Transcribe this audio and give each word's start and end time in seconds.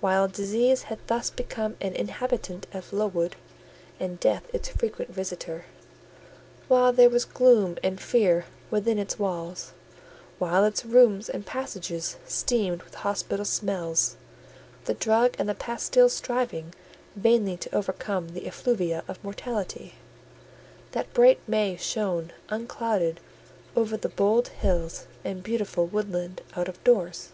While 0.00 0.26
disease 0.26 0.82
had 0.90 0.98
thus 1.06 1.30
become 1.30 1.76
an 1.80 1.92
inhabitant 1.92 2.66
of 2.72 2.92
Lowood, 2.92 3.36
and 4.00 4.18
death 4.18 4.42
its 4.52 4.70
frequent 4.70 5.12
visitor; 5.12 5.66
while 6.66 6.92
there 6.92 7.08
was 7.08 7.24
gloom 7.24 7.76
and 7.80 8.00
fear 8.00 8.46
within 8.72 8.98
its 8.98 9.20
walls; 9.20 9.70
while 10.40 10.64
its 10.64 10.84
rooms 10.84 11.28
and 11.28 11.46
passages 11.46 12.16
steamed 12.26 12.82
with 12.82 12.96
hospital 13.06 13.44
smells, 13.44 14.16
the 14.86 14.94
drug 14.94 15.36
and 15.38 15.48
the 15.48 15.54
pastille 15.54 16.08
striving 16.08 16.74
vainly 17.14 17.56
to 17.58 17.72
overcome 17.72 18.30
the 18.30 18.48
effluvia 18.48 19.04
of 19.06 19.22
mortality, 19.22 19.94
that 20.90 21.14
bright 21.14 21.38
May 21.46 21.76
shone 21.76 22.32
unclouded 22.48 23.20
over 23.76 23.96
the 23.96 24.08
bold 24.08 24.48
hills 24.48 25.06
and 25.24 25.40
beautiful 25.44 25.86
woodland 25.86 26.40
out 26.56 26.66
of 26.66 26.82
doors. 26.82 27.28